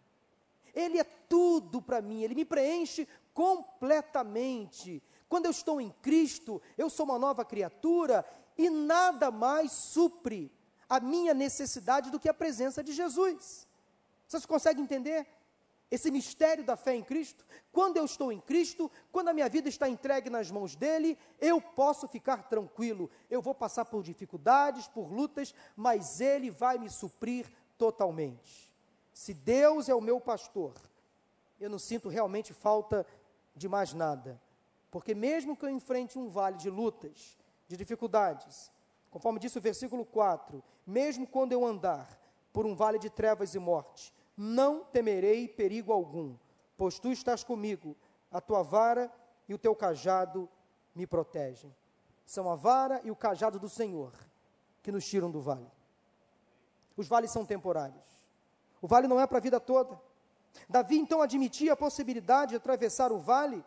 [0.74, 5.04] Ele é tudo para mim, Ele me preenche completamente.
[5.28, 8.26] Quando eu estou em Cristo, eu sou uma nova criatura
[8.58, 10.50] e nada mais supre
[10.88, 13.68] a minha necessidade do que a presença de Jesus.
[14.26, 15.28] Vocês conseguem entender?
[15.94, 19.70] Esse mistério da fé em Cristo, quando eu estou em Cristo, quando a minha vida
[19.70, 23.12] está entregue nas mãos dele, eu posso ficar tranquilo.
[23.30, 28.74] Eu vou passar por dificuldades, por lutas, mas ele vai me suprir totalmente.
[29.14, 30.74] Se Deus é o meu pastor,
[31.60, 33.06] eu não sinto realmente falta
[33.56, 34.42] de mais nada.
[34.90, 38.72] Porque mesmo que eu enfrente um vale de lutas, de dificuldades,
[39.12, 42.20] conforme disse o versículo 4, mesmo quando eu andar
[42.52, 46.36] por um vale de trevas e morte, não temerei perigo algum,
[46.78, 47.96] pois tu estás comigo,
[48.32, 49.12] a tua vara
[49.48, 50.50] e o teu cajado
[50.96, 51.74] me protegem.
[52.26, 54.12] São a vara e o cajado do Senhor
[54.82, 55.70] que nos tiram do vale.
[56.96, 58.04] Os vales são temporários.
[58.82, 60.00] O vale não é para a vida toda.
[60.70, 63.64] Davi então admitia a possibilidade de atravessar o vale,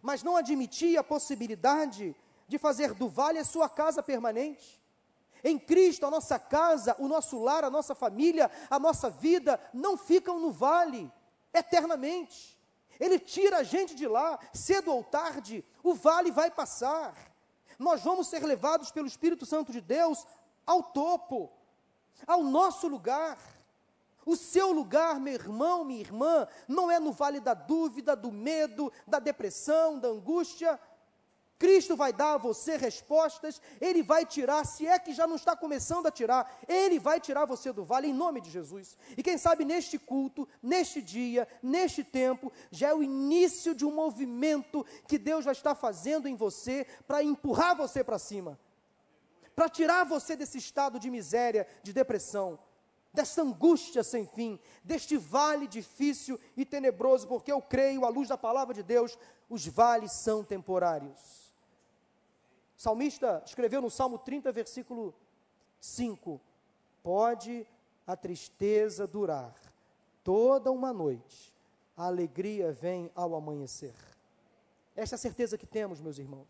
[0.00, 2.16] mas não admitia a possibilidade
[2.48, 4.81] de fazer do vale a sua casa permanente.
[5.44, 9.96] Em Cristo, a nossa casa, o nosso lar, a nossa família, a nossa vida não
[9.96, 11.10] ficam no vale
[11.52, 12.58] eternamente.
[13.00, 17.14] Ele tira a gente de lá, cedo ou tarde, o vale vai passar.
[17.78, 20.24] Nós vamos ser levados pelo Espírito Santo de Deus
[20.64, 21.52] ao topo,
[22.26, 23.38] ao nosso lugar.
[24.24, 28.92] O seu lugar, meu irmão, minha irmã, não é no vale da dúvida, do medo,
[29.04, 30.78] da depressão, da angústia,
[31.62, 35.54] Cristo vai dar a você respostas, Ele vai tirar, se é que já não está
[35.54, 38.98] começando a tirar, Ele vai tirar você do vale em nome de Jesus.
[39.16, 43.94] E quem sabe neste culto, neste dia, neste tempo, já é o início de um
[43.94, 48.58] movimento que Deus já está fazendo em você para empurrar você para cima,
[49.54, 52.58] para tirar você desse estado de miséria, de depressão
[53.14, 58.38] dessa angústia sem fim, deste vale difícil e tenebroso, porque eu creio, à luz da
[58.38, 59.18] palavra de Deus,
[59.50, 61.41] os vales são temporários.
[62.82, 65.14] O salmista escreveu no Salmo 30, versículo
[65.78, 66.40] 5:
[67.00, 67.64] Pode
[68.04, 69.54] a tristeza durar
[70.24, 71.54] toda uma noite,
[71.96, 73.94] a alegria vem ao amanhecer.
[74.96, 76.48] Esta é a certeza que temos, meus irmãos.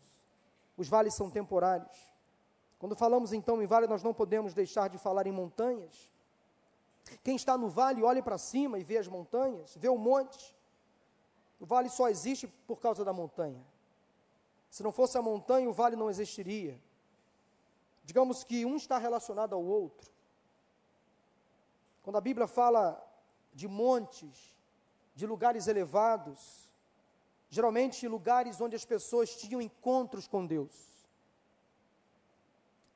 [0.75, 1.95] Os vales são temporários.
[2.79, 6.09] Quando falamos então em vale, nós não podemos deixar de falar em montanhas.
[7.23, 10.55] Quem está no vale olha para cima e vê as montanhas, vê o monte.
[11.59, 13.63] O vale só existe por causa da montanha.
[14.73, 16.81] Se não fosse a montanha, o vale não existiria.
[18.03, 20.11] Digamos que um está relacionado ao outro.
[22.01, 22.99] Quando a Bíblia fala
[23.53, 24.57] de montes,
[25.13, 26.67] de lugares elevados,
[27.51, 30.73] geralmente lugares onde as pessoas tinham encontros com Deus.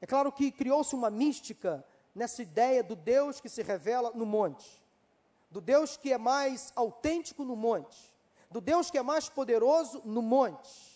[0.01, 1.85] É claro que criou-se uma mística
[2.15, 4.81] nessa ideia do Deus que se revela no monte,
[5.51, 8.11] do Deus que é mais autêntico no monte,
[8.49, 10.86] do Deus que é mais poderoso no monte.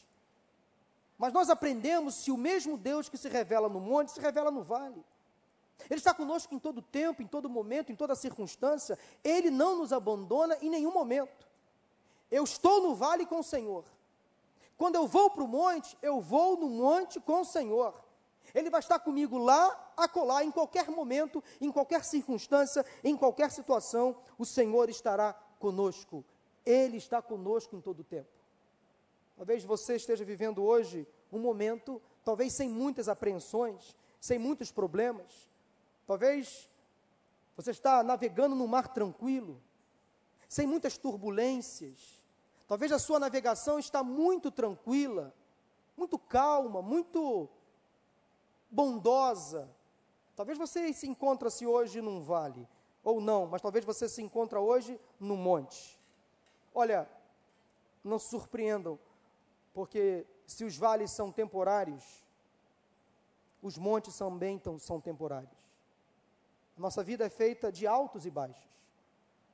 [1.22, 4.64] Mas nós aprendemos que o mesmo Deus que se revela no monte se revela no
[4.64, 5.06] vale.
[5.88, 8.98] Ele está conosco em todo tempo, em todo momento, em toda circunstância.
[9.24, 11.48] Ele não nos abandona em nenhum momento.
[12.32, 13.86] Eu estou no vale com o Senhor.
[14.76, 17.94] Quando eu vou para o monte, eu vou no monte com o Senhor.
[18.52, 24.18] Ele vai estar comigo lá, acolá, em qualquer momento, em qualquer circunstância, em qualquer situação,
[24.40, 26.26] o Senhor estará conosco.
[26.66, 28.41] Ele está conosco em todo tempo.
[29.36, 35.50] Talvez você esteja vivendo hoje um momento, talvez sem muitas apreensões, sem muitos problemas.
[36.06, 36.70] Talvez
[37.56, 39.62] você está navegando no mar tranquilo,
[40.48, 42.22] sem muitas turbulências.
[42.68, 45.34] Talvez a sua navegação está muito tranquila,
[45.98, 47.50] muito calma, muito
[48.70, 49.70] bondosa.
[50.36, 52.68] Talvez você se encontra-se hoje num vale,
[53.04, 56.00] ou não, mas talvez você se encontra hoje num monte.
[56.74, 57.10] Olha,
[58.04, 58.98] não se surpreendam,
[59.74, 62.04] porque se os vales são temporários,
[63.62, 65.52] os montes também tão, são temporários.
[66.78, 68.70] Nossa vida é feita de altos e baixos.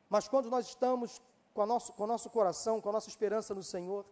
[0.10, 1.22] Mas quando nós estamos
[1.54, 4.06] com, nosso, com o nosso coração, com a nossa esperança no Senhor,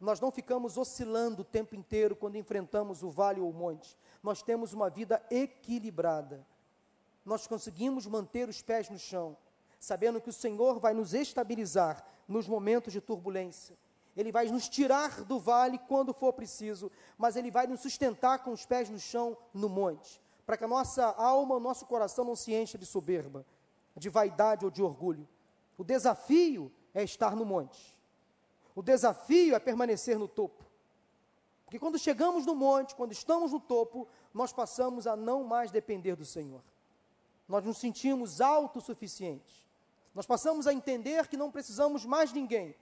[0.00, 3.96] nós não ficamos oscilando o tempo inteiro quando enfrentamos o vale ou o monte.
[4.22, 6.44] Nós temos uma vida equilibrada.
[7.24, 9.36] Nós conseguimos manter os pés no chão,
[9.78, 13.76] sabendo que o Senhor vai nos estabilizar nos momentos de turbulência.
[14.16, 18.52] Ele vai nos tirar do vale quando for preciso, mas Ele vai nos sustentar com
[18.52, 22.36] os pés no chão no monte, para que a nossa alma, o nosso coração não
[22.36, 23.46] se encha de soberba,
[23.96, 25.26] de vaidade ou de orgulho.
[25.78, 27.96] O desafio é estar no monte.
[28.74, 30.64] O desafio é permanecer no topo.
[31.64, 36.14] Porque quando chegamos no monte, quando estamos no topo, nós passamos a não mais depender
[36.16, 36.62] do Senhor.
[37.48, 39.66] Nós nos sentimos autossuficientes.
[40.14, 42.74] Nós passamos a entender que não precisamos mais ninguém.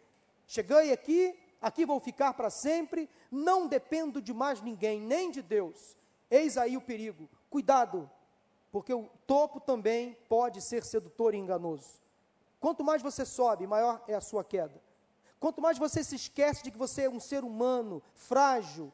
[0.51, 5.97] Cheguei aqui, aqui vou ficar para sempre, não dependo de mais ninguém, nem de Deus.
[6.29, 7.31] Eis aí o perigo.
[7.49, 8.11] Cuidado,
[8.73, 11.89] porque o topo também pode ser sedutor e enganoso.
[12.59, 14.83] Quanto mais você sobe, maior é a sua queda.
[15.39, 18.93] Quanto mais você se esquece de que você é um ser humano, frágil,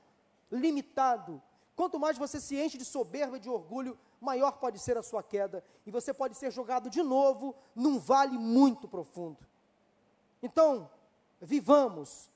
[0.53, 1.43] limitado,
[1.75, 5.23] quanto mais você se enche de soberba e de orgulho, maior pode ser a sua
[5.23, 9.39] queda e você pode ser jogado de novo num vale muito profundo.
[10.43, 10.91] Então,
[11.41, 12.31] vivamos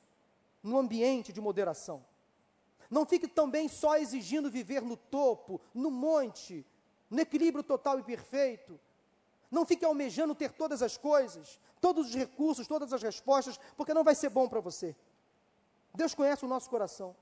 [0.62, 2.04] num ambiente de moderação.
[2.90, 6.66] Não fique também só exigindo viver no topo, no monte,
[7.08, 8.78] no equilíbrio total e perfeito.
[9.50, 14.04] Não fique almejando ter todas as coisas, todos os recursos, todas as respostas, porque não
[14.04, 14.94] vai ser bom para você.
[15.94, 17.16] Deus conhece o nosso coração.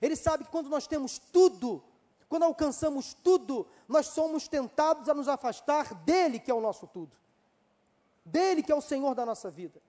[0.00, 1.82] Ele sabe que quando nós temos tudo,
[2.28, 7.12] quando alcançamos tudo, nós somos tentados a nos afastar dele, que é o nosso tudo.
[8.24, 9.80] Dele, que é o Senhor da nossa vida.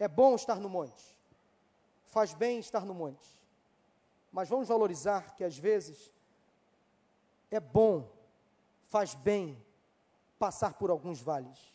[0.00, 1.16] É bom estar no monte.
[2.06, 3.38] Faz bem estar no monte.
[4.32, 6.10] Mas vamos valorizar que às vezes
[7.50, 8.10] é bom,
[8.88, 9.62] faz bem
[10.38, 11.70] passar por alguns vales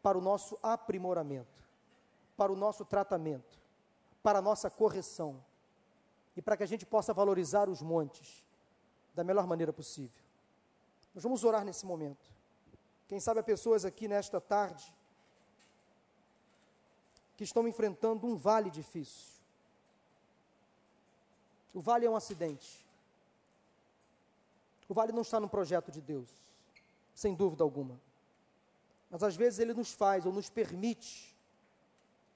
[0.00, 1.64] para o nosso aprimoramento,
[2.36, 3.58] para o nosso tratamento,
[4.22, 5.42] para a nossa correção
[6.36, 8.44] e para que a gente possa valorizar os montes
[9.14, 10.22] da melhor maneira possível.
[11.14, 12.24] Nós vamos orar nesse momento.
[13.08, 14.94] Quem sabe há pessoas aqui nesta tarde
[17.36, 19.34] que estão enfrentando um vale difícil.
[21.72, 22.84] O vale é um acidente.
[24.88, 26.28] O vale não está no projeto de Deus,
[27.14, 28.00] sem dúvida alguma.
[29.10, 31.34] Mas às vezes ele nos faz ou nos permite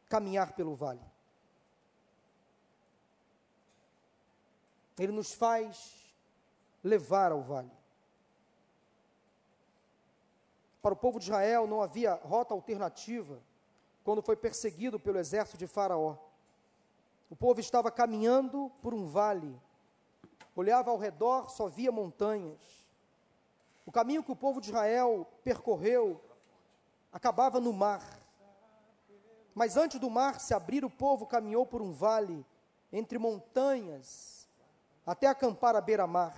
[0.09, 1.01] caminhar pelo vale.
[4.99, 5.95] Ele nos faz
[6.83, 7.71] levar ao vale.
[10.83, 13.41] Para o povo de Israel não havia rota alternativa
[14.09, 16.17] quando foi perseguido pelo exército de Faraó.
[17.29, 19.55] O povo estava caminhando por um vale,
[20.57, 22.59] olhava ao redor, só via montanhas.
[23.85, 26.19] O caminho que o povo de Israel percorreu
[27.13, 28.03] acabava no mar.
[29.55, 32.47] Mas antes do mar se abrir, o povo caminhou por um vale
[32.91, 34.49] entre montanhas
[35.05, 36.35] até acampar à beira-mar.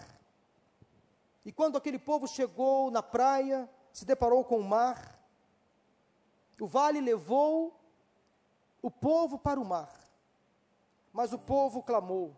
[1.45, 5.20] E quando aquele povo chegou na praia, se deparou com o mar,
[6.61, 7.79] o vale levou
[8.83, 9.93] o povo para o mar.
[11.13, 12.37] Mas o povo clamou,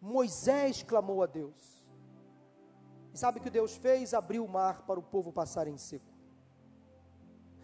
[0.00, 1.84] Moisés clamou a Deus.
[3.12, 4.14] E sabe o que Deus fez?
[4.14, 6.04] Abriu o mar para o povo passar em seco.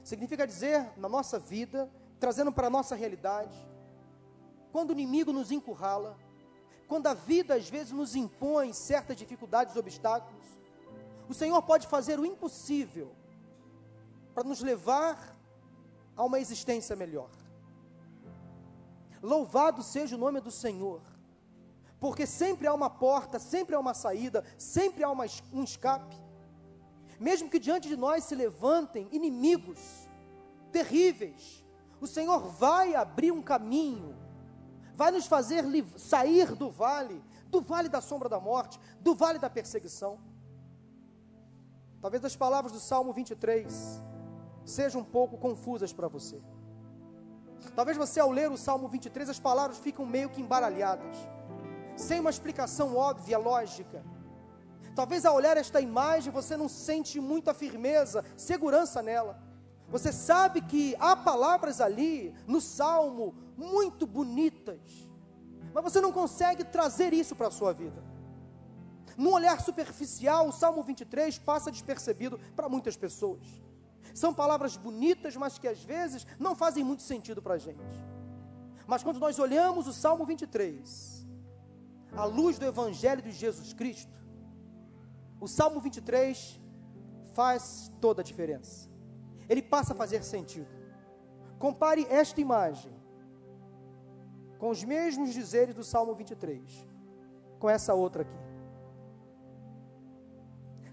[0.03, 3.57] Significa dizer, na nossa vida, trazendo para a nossa realidade,
[4.73, 6.19] quando o inimigo nos encurrala,
[6.89, 10.45] quando a vida às vezes nos impõe certas dificuldades, obstáculos,
[11.29, 13.15] o Senhor pode fazer o impossível
[14.35, 15.37] para nos levar
[16.17, 17.31] a uma existência melhor.
[19.23, 21.01] Louvado seja o nome do Senhor,
[22.01, 26.23] porque sempre há uma porta, sempre há uma saída, sempre há uma, um escape
[27.23, 29.79] mesmo que diante de nós se levantem inimigos
[30.73, 31.65] terríveis,
[32.01, 34.17] o Senhor vai abrir um caminho,
[34.97, 35.65] vai nos fazer
[35.97, 40.19] sair do vale, do vale da sombra da morte, do vale da perseguição.
[42.01, 44.03] Talvez as palavras do Salmo 23
[44.65, 46.41] sejam um pouco confusas para você.
[47.75, 51.17] Talvez você, ao ler o Salmo 23, as palavras ficam meio que embaralhadas,
[51.97, 54.05] sem uma explicação óbvia, lógica.
[54.95, 59.41] Talvez ao olhar esta imagem você não sente muita firmeza, segurança nela.
[59.89, 64.81] Você sabe que há palavras ali no salmo muito bonitas,
[65.73, 68.03] mas você não consegue trazer isso para a sua vida.
[69.17, 73.47] Num olhar superficial, o Salmo 23 passa despercebido para muitas pessoas.
[74.15, 78.05] São palavras bonitas, mas que às vezes não fazem muito sentido para a gente.
[78.87, 81.27] Mas quando nós olhamos o Salmo 23,
[82.13, 84.13] à luz do Evangelho de Jesus Cristo,
[85.41, 86.61] o Salmo 23
[87.35, 88.89] faz toda a diferença.
[89.49, 90.69] Ele passa a fazer sentido.
[91.59, 92.93] Compare esta imagem
[94.59, 96.87] com os mesmos dizeres do Salmo 23,
[97.59, 98.43] com essa outra aqui.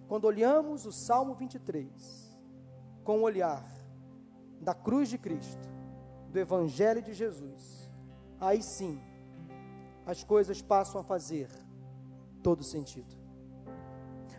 [0.08, 2.29] Quando olhamos o Salmo 23
[3.10, 3.66] com o olhar
[4.62, 5.68] da cruz de Cristo,
[6.32, 7.90] do Evangelho de Jesus,
[8.40, 9.02] aí sim
[10.06, 11.50] as coisas passam a fazer
[12.44, 13.18] todo sentido.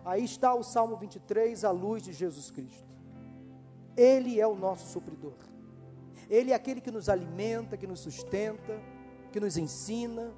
[0.04, 2.88] Aí está o Salmo 23, a luz de Jesus Cristo.
[3.96, 5.34] Ele é o nosso supridor.
[6.28, 8.80] Ele é aquele que nos alimenta, que nos sustenta,
[9.32, 10.32] que nos ensina,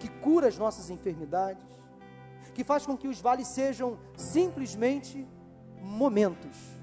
[0.00, 1.68] que cura as nossas enfermidades,
[2.54, 5.28] que faz com que os vales sejam simplesmente
[5.82, 6.77] momentos,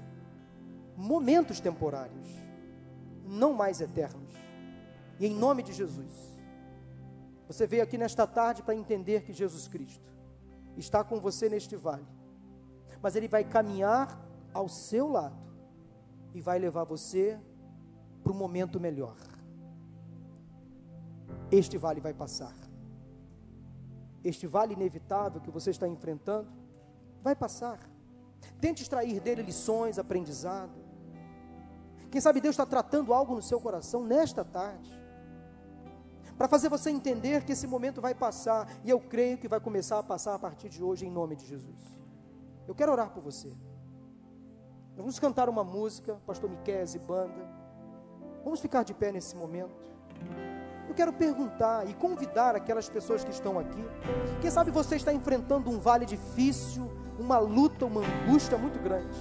[0.96, 2.28] momentos temporários,
[3.24, 4.32] não mais eternos.
[5.18, 6.36] E em nome de Jesus,
[7.46, 10.08] você veio aqui nesta tarde para entender que Jesus Cristo
[10.76, 12.06] está com você neste vale,
[13.00, 14.20] mas Ele vai caminhar
[14.52, 15.46] ao seu lado
[16.34, 17.38] e vai levar você
[18.22, 19.16] para um momento melhor.
[21.50, 22.54] Este vale vai passar.
[24.24, 26.50] Este vale inevitável que você está enfrentando
[27.22, 27.78] vai passar.
[28.60, 30.85] Tente extrair dele lições, aprendizado.
[32.10, 35.06] Quem sabe Deus está tratando algo no seu coração nesta tarde
[36.36, 39.98] para fazer você entender que esse momento vai passar, e eu creio que vai começar
[39.98, 41.98] a passar a partir de hoje, em nome de Jesus.
[42.68, 43.50] Eu quero orar por você.
[44.96, 47.48] Vamos cantar uma música, Pastor Miquel e banda.
[48.44, 49.90] Vamos ficar de pé nesse momento.
[50.88, 53.84] Eu quero perguntar e convidar aquelas pessoas que estão aqui.
[54.40, 59.18] Quem sabe você está enfrentando um vale difícil, uma luta, uma angústia muito grande.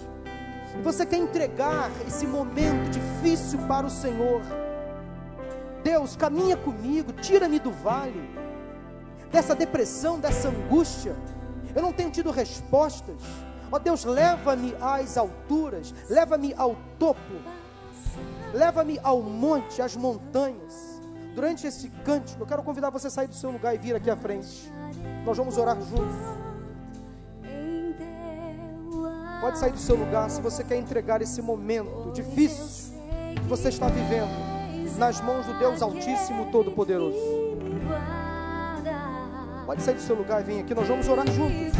[0.78, 4.42] E você quer entregar esse momento difícil para o Senhor
[5.86, 8.28] Deus, caminha comigo, tira-me do vale,
[9.32, 11.16] dessa depressão, dessa angústia.
[11.76, 13.22] Eu não tenho tido respostas.
[13.72, 17.36] Ó Deus, leva-me às alturas, leva-me ao topo,
[18.52, 21.00] leva-me ao monte, às montanhas.
[21.36, 24.10] Durante esse cântico, eu quero convidar você a sair do seu lugar e vir aqui
[24.10, 24.72] à frente.
[25.24, 26.45] Nós vamos orar juntos.
[29.42, 32.94] Pode sair do seu lugar se você quer entregar esse momento difícil
[33.36, 34.32] que você está vivendo
[34.98, 37.18] nas mãos do Deus Altíssimo Todo-Poderoso.
[39.66, 41.74] Pode sair do seu lugar e vir aqui, nós vamos orar juntos.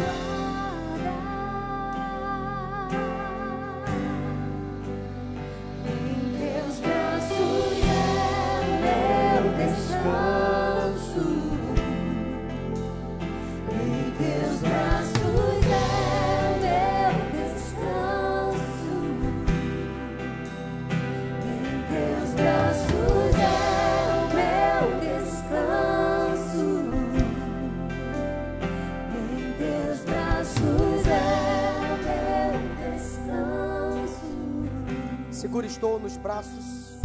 [35.76, 36.95] Estou nos braços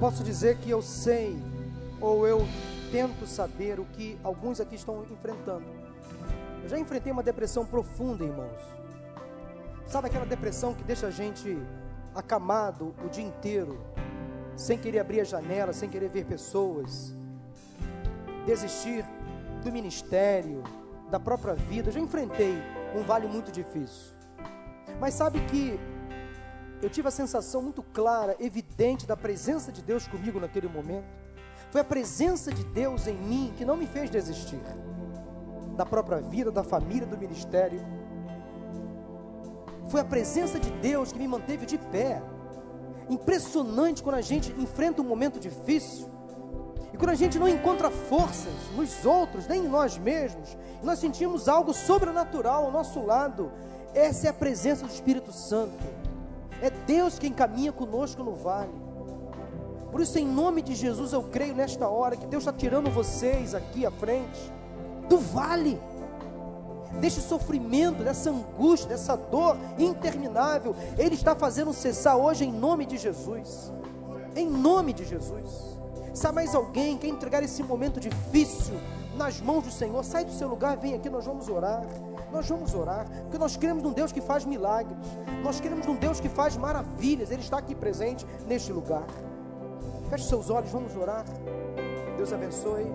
[0.00, 1.36] posso dizer que eu sei,
[2.00, 2.40] ou eu
[2.90, 5.66] tento saber o que alguns aqui estão enfrentando.
[6.62, 8.62] Eu já enfrentei uma depressão profunda, irmãos.
[9.86, 11.58] Sabe aquela depressão que deixa a gente
[12.14, 13.78] acamado o dia inteiro,
[14.56, 17.14] sem querer abrir a janela, sem querer ver pessoas,
[18.46, 19.04] desistir
[19.62, 20.62] do ministério,
[21.10, 21.90] da própria vida.
[21.90, 22.56] Eu já enfrentei
[22.96, 24.14] um vale muito difícil.
[24.98, 25.78] Mas sabe que
[26.82, 31.06] eu tive a sensação muito clara, evidente da presença de Deus comigo naquele momento.
[31.70, 34.60] Foi a presença de Deus em mim que não me fez desistir
[35.76, 37.80] da própria vida, da família, do ministério.
[39.88, 42.22] Foi a presença de Deus que me manteve de pé.
[43.08, 46.08] Impressionante quando a gente enfrenta um momento difícil.
[46.92, 51.48] E quando a gente não encontra forças nos outros, nem em nós mesmos, nós sentimos
[51.48, 53.50] algo sobrenatural ao nosso lado.
[53.94, 55.99] Essa é a presença do Espírito Santo.
[56.62, 58.72] É Deus quem caminha conosco no vale.
[59.90, 63.54] Por isso, em nome de Jesus, eu creio nesta hora que Deus está tirando vocês
[63.54, 64.52] aqui à frente
[65.08, 65.80] do vale,
[67.00, 70.76] deste sofrimento, dessa angústia, dessa dor interminável.
[70.96, 73.72] Ele está fazendo cessar hoje em nome de Jesus.
[74.36, 75.78] Em nome de Jesus.
[76.14, 78.74] Se há mais alguém que entregar esse momento difícil
[79.16, 81.82] nas mãos do Senhor, sai do seu lugar, vem aqui, nós vamos orar.
[82.32, 84.96] Nós vamos orar, porque nós queremos um Deus que faz milagres,
[85.42, 89.04] nós queremos um Deus que faz maravilhas, Ele está aqui presente neste lugar.
[90.08, 91.24] Feche seus olhos, vamos orar.
[92.16, 92.90] Deus abençoe.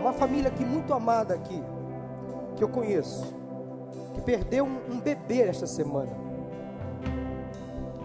[0.00, 1.62] Uma família aqui muito amada aqui,
[2.56, 3.34] que eu conheço,
[4.14, 6.12] que perdeu um, um bebê esta semana.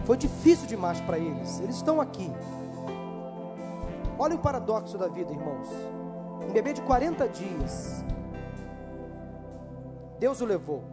[0.04, 1.60] Foi difícil demais para eles.
[1.60, 2.30] Eles estão aqui.
[4.22, 5.68] Olha o paradoxo da vida, irmãos.
[6.48, 8.04] Um bebê de 40 dias.
[10.20, 10.84] Deus o levou.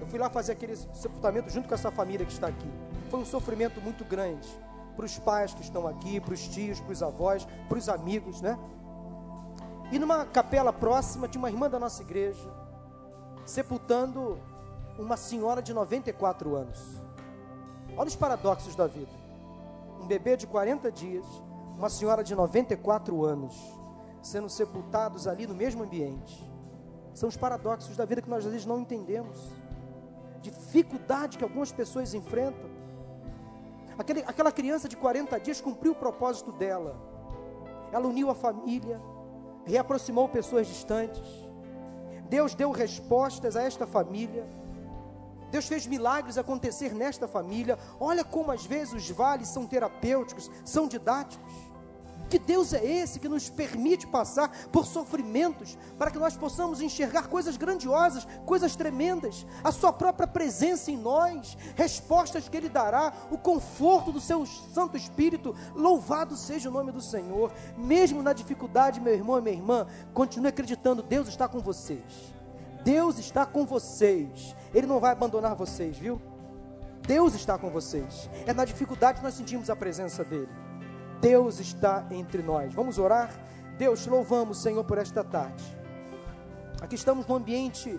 [0.00, 2.68] Eu fui lá fazer aquele sepultamento junto com essa família que está aqui.
[3.08, 4.48] Foi um sofrimento muito grande
[4.96, 8.42] para os pais que estão aqui, para os tios, para os avós, para os amigos,
[8.42, 8.58] né?
[9.92, 12.50] E numa capela próxima tinha uma irmã da nossa igreja
[13.46, 14.36] sepultando
[14.98, 17.00] uma senhora de 94 anos.
[17.96, 19.12] Olha os paradoxos da vida.
[20.00, 21.24] Um bebê de 40 dias
[21.76, 23.54] uma senhora de 94 anos,
[24.22, 26.48] sendo sepultados ali no mesmo ambiente.
[27.14, 29.38] São os paradoxos da vida que nós às vezes não entendemos.
[30.40, 32.70] Dificuldade que algumas pessoas enfrentam.
[33.96, 36.96] Aquele, aquela criança de 40 dias cumpriu o propósito dela.
[37.92, 39.00] Ela uniu a família,
[39.64, 41.22] reaproximou pessoas distantes.
[42.28, 44.44] Deus deu respostas a esta família.
[45.50, 47.78] Deus fez milagres acontecer nesta família.
[48.00, 51.63] Olha como às vezes os vales são terapêuticos, são didáticos.
[52.34, 57.28] Que Deus é esse que nos permite passar por sofrimentos para que nós possamos enxergar
[57.28, 63.38] coisas grandiosas, coisas tremendas, a Sua própria presença em nós, respostas que Ele dará, o
[63.38, 65.54] conforto do Seu Santo Espírito.
[65.76, 67.52] Louvado seja o nome do Senhor.
[67.78, 72.34] Mesmo na dificuldade, meu irmão e minha irmã, continue acreditando: Deus está com vocês.
[72.82, 74.56] Deus está com vocês.
[74.74, 76.20] Ele não vai abandonar vocês, viu?
[77.06, 78.28] Deus está com vocês.
[78.44, 80.63] É na dificuldade que nós sentimos a presença dEle.
[81.20, 82.74] Deus está entre nós.
[82.74, 83.30] Vamos orar?
[83.78, 85.64] Deus, louvamos, Senhor, por esta tarde.
[86.80, 87.98] Aqui estamos num ambiente,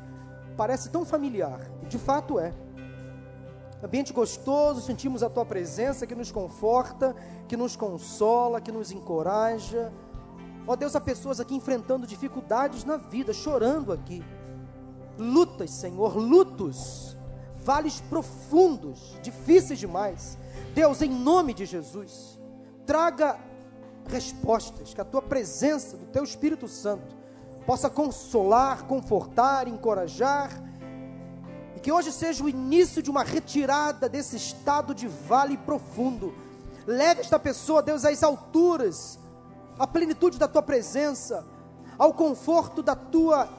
[0.55, 2.53] parece tão familiar, de fato é.
[3.83, 7.15] Ambiente gostoso, sentimos a Tua presença que nos conforta,
[7.47, 9.91] que nos consola, que nos encoraja.
[10.67, 14.23] Ó oh, Deus, há pessoas aqui enfrentando dificuldades na vida, chorando aqui.
[15.17, 17.15] Lutas, Senhor, lutos,
[17.63, 20.37] vales profundos, difíceis demais.
[20.73, 22.34] Deus, em nome de Jesus,
[22.85, 23.37] traga
[24.07, 27.15] respostas, que a tua presença, do teu Espírito Santo,
[27.65, 30.51] possa consolar, confortar, encorajar,
[31.75, 36.33] e que hoje seja o início de uma retirada desse estado de vale profundo.
[36.85, 39.19] Leve esta pessoa, Deus, às alturas,
[39.79, 41.45] à plenitude da tua presença,
[41.97, 43.49] ao conforto da tua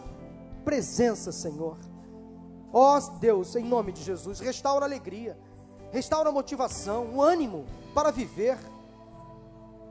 [0.65, 1.77] presença, Senhor.
[2.73, 5.39] Ó oh, Deus, em nome de Jesus, restaura a alegria,
[5.91, 7.65] restaura a motivação, o ânimo
[7.95, 8.59] para viver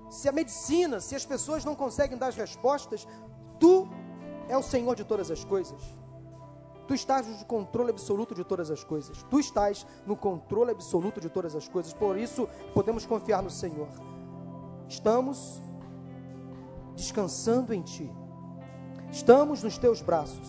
[0.09, 3.07] se a medicina, se as pessoas não conseguem dar as respostas,
[3.59, 3.87] tu
[4.47, 5.81] é o Senhor de todas as coisas.
[6.87, 9.23] Tu estás no controle absoluto de todas as coisas.
[9.23, 11.93] Tu estás no controle absoluto de todas as coisas.
[11.93, 13.87] Por isso, podemos confiar no Senhor.
[14.87, 15.59] Estamos
[16.95, 18.11] descansando em Ti.
[19.11, 20.47] Estamos nos Teus braços.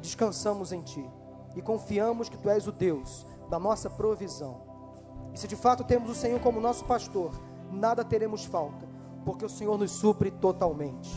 [0.00, 1.08] Descansamos em Ti.
[1.54, 4.62] E confiamos que Tu és o Deus da nossa provisão.
[5.32, 7.32] E se de fato temos o Senhor como nosso pastor,
[7.72, 8.86] nada teremos falta,
[9.24, 11.10] porque o Senhor nos supre totalmente.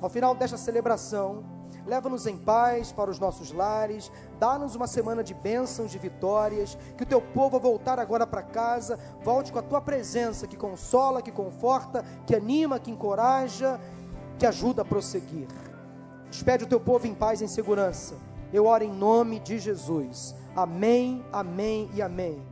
[0.00, 1.44] Ao final desta celebração,
[1.86, 7.02] leva-nos em paz para os nossos lares, dá-nos uma semana de bênçãos, de vitórias, que
[7.02, 11.22] o teu povo, ao voltar agora para casa, volte com a tua presença que consola,
[11.22, 13.80] que conforta, que anima, que encoraja,
[14.38, 15.48] que ajuda a prosseguir.
[16.30, 18.14] Despede o teu povo em paz e em segurança.
[18.52, 20.34] Eu oro em nome de Jesus.
[20.56, 22.49] Amém, amém e amém.